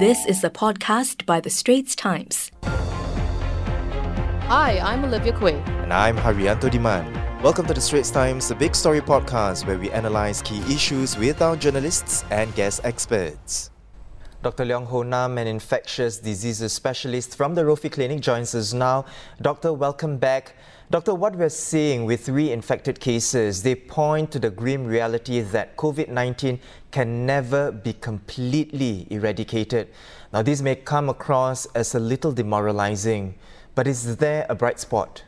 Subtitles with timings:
[0.00, 2.50] This is a podcast by The Straits Times.
[4.48, 5.62] Hi, I'm Olivia Quay.
[5.82, 7.42] And I'm Hairianto Diman.
[7.42, 11.42] Welcome to The Straits Times, the Big Story podcast where we analyze key issues with
[11.42, 13.72] our journalists and guest experts.
[14.42, 14.64] Dr.
[14.64, 19.04] Leong Hoe Nam, an infectious diseases specialist from the Rophi Clinic, joins us now.
[19.42, 20.54] Doctor, welcome back.
[20.90, 26.08] Doctor, what we're seeing with reinfected cases, they point to the grim reality that COVID
[26.08, 26.58] 19
[26.90, 29.88] can never be completely eradicated.
[30.32, 33.34] Now, this may come across as a little demoralizing,
[33.74, 35.22] but is there a bright spot?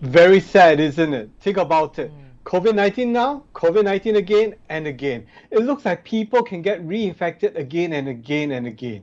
[0.00, 1.30] Very sad, isn't it?
[1.38, 2.10] Think about it.
[2.10, 2.29] Mm.
[2.50, 5.24] COVID 19 now, COVID 19 again and again.
[5.52, 9.02] It looks like people can get reinfected again and again and again.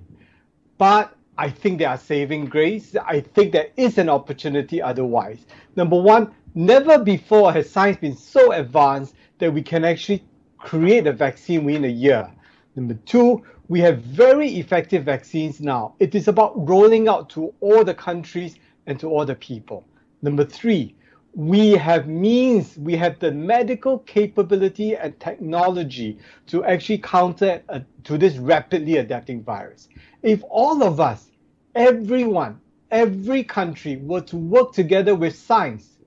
[0.77, 2.93] But I think they are saving grace.
[3.05, 5.45] I think there is an opportunity otherwise.
[5.77, 10.25] Number one, never before has science been so advanced that we can actually
[10.57, 12.29] create a vaccine within a year.
[12.75, 15.95] Number two, we have very effective vaccines now.
[15.99, 19.85] It is about rolling out to all the countries and to all the people.
[20.21, 20.96] Number three,
[21.37, 28.17] we have means, we have the medical capability and technology to actually counter uh, to
[28.17, 29.87] this rapidly adapting virus.
[30.23, 31.29] If all of us,
[31.75, 35.99] everyone, every country were to work together with science,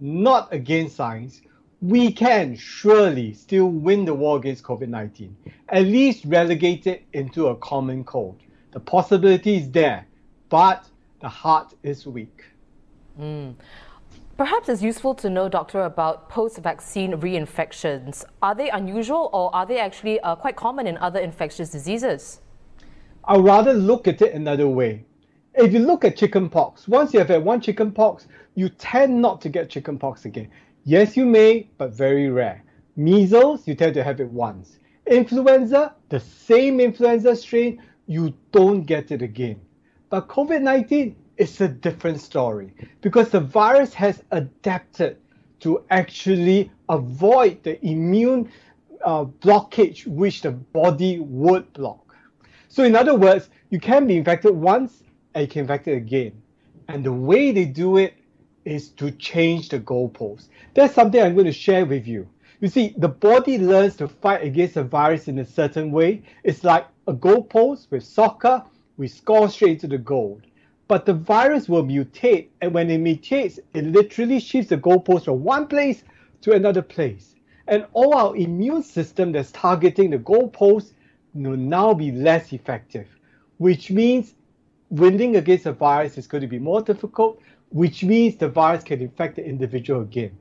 [0.00, 1.42] not against science,
[1.82, 5.36] we can surely still win the war against COVID 19,
[5.68, 8.40] at least relegate it into a common cold.
[8.70, 10.06] The possibility is there,
[10.48, 10.88] but
[11.20, 12.46] the heart is weak.
[13.20, 13.54] Mm.
[14.38, 18.24] Perhaps it's useful to know, Doctor, about post vaccine reinfections.
[18.40, 22.40] Are they unusual or are they actually uh, quite common in other infectious diseases?
[23.24, 25.04] I'd rather look at it another way.
[25.54, 29.48] If you look at chickenpox, once you have had one chickenpox, you tend not to
[29.48, 30.48] get chickenpox again.
[30.84, 32.62] Yes, you may, but very rare.
[32.94, 34.78] Measles, you tend to have it once.
[35.08, 39.60] Influenza, the same influenza strain, you don't get it again.
[40.10, 45.16] But COVID 19, it's a different story because the virus has adapted
[45.60, 48.50] to actually avoid the immune
[49.04, 52.16] uh, blockage which the body would block.
[52.68, 55.04] So, in other words, you can be infected once
[55.34, 56.42] and you can infect it again.
[56.88, 58.14] And the way they do it
[58.64, 60.48] is to change the goalpost.
[60.74, 62.28] That's something I'm going to share with you.
[62.60, 66.22] You see, the body learns to fight against a virus in a certain way.
[66.42, 68.64] It's like a goalpost with soccer,
[68.96, 70.40] we score straight into the goal
[70.88, 72.48] but the virus will mutate.
[72.60, 76.02] And when it mutates, it literally shifts the goalpost from one place
[76.40, 77.34] to another place.
[77.68, 80.92] And all our immune system that's targeting the goalpost
[81.34, 83.06] will now be less effective,
[83.58, 84.34] which means
[84.88, 89.02] winning against a virus is going to be more difficult, which means the virus can
[89.02, 90.36] infect the individual again.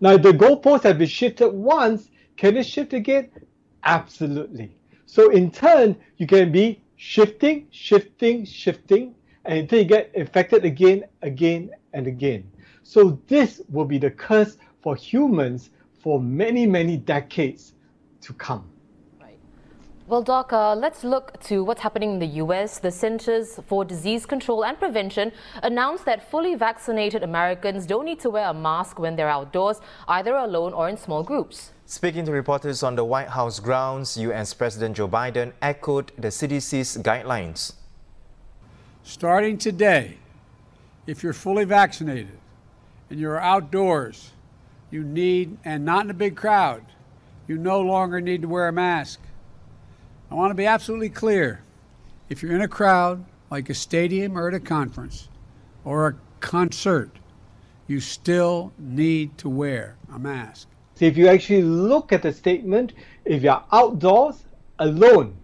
[0.00, 3.30] Now, if the goalposts have been shifted once, can it shift again?
[3.84, 4.76] Absolutely.
[5.06, 9.14] So, in turn, you can be shifting, shifting, shifting,
[9.46, 12.50] until you get infected again, again, and again.
[12.82, 17.74] So this will be the curse for humans for many, many decades
[18.20, 18.64] to come.
[19.20, 19.38] Right.
[20.06, 22.78] Well, Doc, uh, let's look to what's happening in the US.
[22.78, 25.32] The Centers for Disease Control and Prevention
[25.62, 30.36] announced that fully vaccinated Americans don't need to wear a mask when they're outdoors, either
[30.36, 31.72] alone or in small groups.
[31.86, 36.98] Speaking to reporters on the White House grounds, US President Joe Biden echoed the CDC's
[36.98, 37.74] guidelines.
[39.06, 40.16] Starting today,
[41.06, 42.38] if you're fully vaccinated
[43.08, 44.32] and you're outdoors,
[44.90, 46.84] you need, and not in a big crowd,
[47.46, 49.20] you no longer need to wear a mask.
[50.28, 51.62] I want to be absolutely clear.
[52.28, 55.28] If you're in a crowd, like a stadium or at a conference
[55.84, 57.10] or a concert,
[57.86, 60.66] you still need to wear a mask.
[60.96, 62.92] So if you actually look at the statement,
[63.24, 64.42] if you're outdoors,
[64.80, 65.36] alone,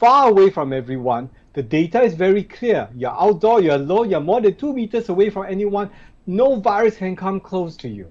[0.00, 2.88] far away from everyone, the data is very clear.
[2.96, 5.90] You're outdoor, you're alone, you're more than two meters away from anyone.
[6.26, 8.10] No virus can come close to you.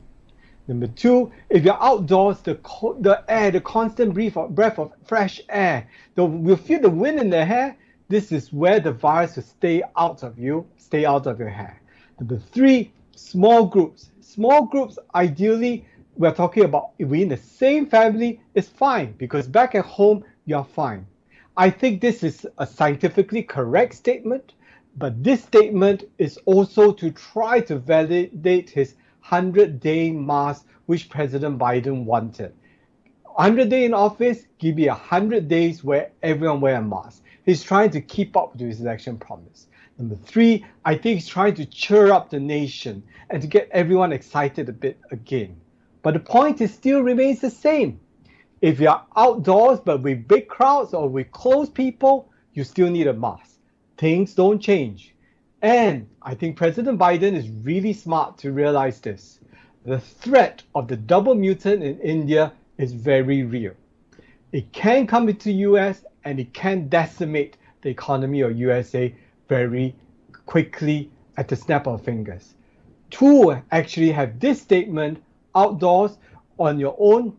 [0.67, 2.53] Number two, if you're outdoors, the
[2.99, 7.19] the air, the constant breath of, breath of fresh air, the, you feel the wind
[7.19, 7.75] in the hair.
[8.09, 11.81] This is where the virus will stay out of you, stay out of your hair.
[12.19, 14.11] Number three, small groups.
[14.21, 15.85] Small groups, ideally,
[16.15, 20.23] we're talking about if we're in the same family, it's fine because back at home,
[20.45, 21.05] you're fine.
[21.57, 24.53] I think this is a scientifically correct statement,
[24.97, 28.95] but this statement is also to try to validate his
[29.27, 32.53] 100 day mask, which President Biden wanted.
[33.23, 37.23] 100 day in office, give me 100 days where everyone wear a mask.
[37.45, 39.67] He's trying to keep up with his election promise.
[39.97, 44.13] Number three, I think he's trying to cheer up the nation and to get everyone
[44.13, 45.59] excited a bit again.
[46.01, 47.99] But the point is still remains the same.
[48.61, 53.13] If you're outdoors but with big crowds or with close people, you still need a
[53.13, 53.57] mask.
[53.97, 55.15] Things don't change.
[55.63, 59.39] And I think President Biden is really smart to realize this.
[59.83, 63.73] The threat of the double mutant in India is very real.
[64.51, 69.15] It can come into US and it can decimate the economy of USA
[69.49, 69.95] very
[70.45, 72.53] quickly at the snap of fingers.
[73.11, 75.23] To actually have this statement
[75.55, 76.19] outdoors
[76.59, 77.37] on your own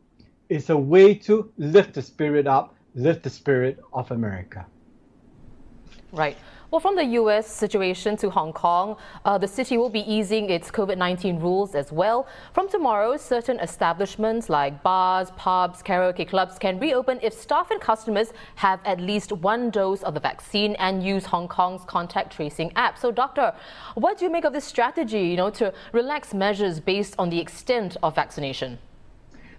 [0.52, 4.66] is a way to lift the spirit up, lift the spirit of America.
[6.12, 6.37] Right.
[6.70, 7.46] Well, from the U.S.
[7.46, 8.96] situation to Hong Kong,
[9.26, 12.26] uh, the city will be easing its COVID 19 rules as well.
[12.54, 18.32] From tomorrow, certain establishments like bars, pubs, karaoke clubs can reopen if staff and customers
[18.56, 22.98] have at least one dose of the vaccine and use Hong Kong's contact tracing app.
[22.98, 23.55] So, Doctor,
[23.94, 27.38] what do you make of this strategy, you know, to relax measures based on the
[27.38, 28.78] extent of vaccination?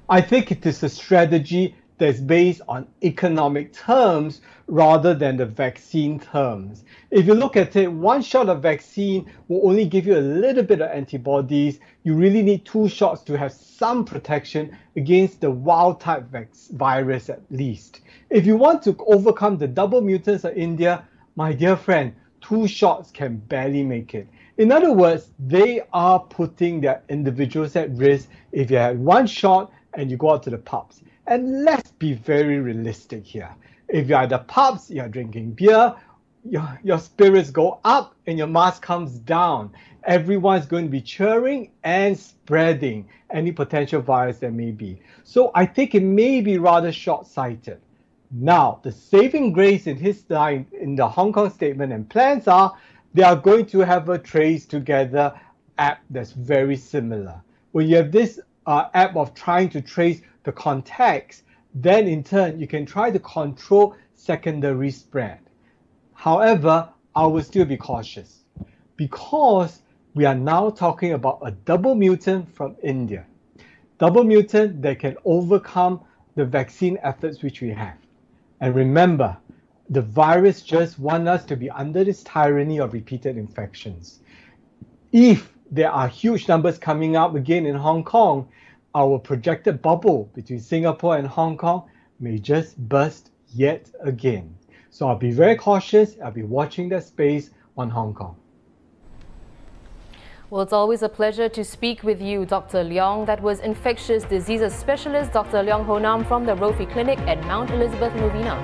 [0.10, 6.20] I think it is a strategy that's based on economic terms rather than the vaccine
[6.20, 6.84] terms.
[7.10, 10.64] If you look at it, one shot of vaccine will only give you a little
[10.64, 11.80] bit of antibodies.
[12.04, 16.26] You really need two shots to have some protection against the wild type
[16.72, 18.02] virus at least.
[18.30, 21.08] If you want to overcome the double mutants of India,
[21.38, 24.28] my dear friend, two shots can barely make it.
[24.58, 29.72] In other words, they are putting their individuals at risk if you have one shot
[29.96, 31.02] and you go out to the pubs.
[31.28, 33.56] And let's be very realistic here.
[33.88, 35.96] If you're at the pubs, you're drinking beer,
[36.44, 39.72] your, your spirits go up and your mask comes down.
[40.04, 45.00] Everyone's going to be cheering and spreading any potential virus there may be.
[45.24, 47.80] So I think it may be rather short sighted.
[48.32, 52.76] Now, the saving grace in his line in the Hong Kong statement and plans are
[53.14, 55.40] they are going to have a trace together
[55.78, 57.42] app that's very similar.
[57.72, 61.44] When you have this uh, app of trying to trace the contacts,
[61.74, 65.40] then in turn you can try to control secondary spread.
[66.14, 68.44] However, I will still be cautious
[68.96, 69.82] because
[70.16, 73.26] we are now talking about a double mutant from India.
[73.98, 76.02] Double mutant that can overcome
[76.36, 77.98] the vaccine efforts which we have.
[78.60, 79.38] And remember,
[79.90, 84.20] the virus just wants us to be under this tyranny of repeated infections.
[85.12, 88.48] If there are huge numbers coming up again in Hong Kong,
[88.94, 91.90] our projected bubble between Singapore and Hong Kong
[92.20, 94.56] may just burst yet again.
[94.92, 96.16] So I'll be very cautious.
[96.24, 98.36] I'll be watching that space on Hong Kong.
[100.52, 102.84] Well, it's always a pleasure to speak with you, Dr.
[102.84, 103.26] Leong.
[103.26, 105.64] That was infectious diseases specialist Dr.
[105.64, 108.62] Leong Hoe Nam from the Rophi Clinic at Mount Elizabeth Novena.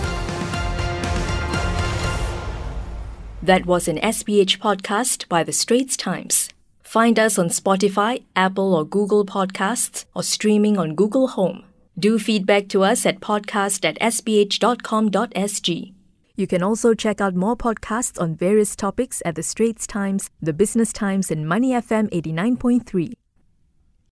[3.42, 6.50] That was an SPH podcast by The Straits Times.
[6.90, 11.64] Find us on Spotify, Apple or Google Podcasts, or streaming on Google Home.
[12.00, 15.94] Do feedback to us at podcast at sph.com.sg.
[16.36, 20.52] You can also check out more podcasts on various topics at The Straits Times, The
[20.52, 23.14] Business Times, and Money FM 89.3.